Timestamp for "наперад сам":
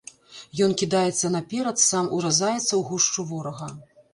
1.35-2.09